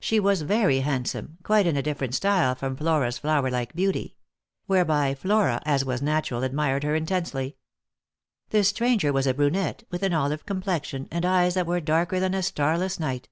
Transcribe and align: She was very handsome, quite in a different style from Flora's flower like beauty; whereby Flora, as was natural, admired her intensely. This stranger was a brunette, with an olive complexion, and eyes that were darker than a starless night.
She 0.00 0.18
was 0.18 0.42
very 0.42 0.80
handsome, 0.80 1.38
quite 1.44 1.64
in 1.64 1.76
a 1.76 1.82
different 1.82 2.12
style 2.16 2.56
from 2.56 2.74
Flora's 2.74 3.18
flower 3.18 3.52
like 3.52 3.72
beauty; 3.72 4.16
whereby 4.66 5.14
Flora, 5.14 5.62
as 5.64 5.84
was 5.84 6.02
natural, 6.02 6.42
admired 6.42 6.82
her 6.82 6.96
intensely. 6.96 7.56
This 8.48 8.68
stranger 8.70 9.12
was 9.12 9.28
a 9.28 9.34
brunette, 9.34 9.84
with 9.88 10.02
an 10.02 10.12
olive 10.12 10.44
complexion, 10.44 11.06
and 11.12 11.24
eyes 11.24 11.54
that 11.54 11.68
were 11.68 11.80
darker 11.80 12.18
than 12.18 12.34
a 12.34 12.42
starless 12.42 12.98
night. 12.98 13.28